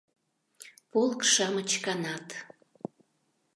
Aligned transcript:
Полк-шамыч 0.91 1.71
канат. 1.85 2.27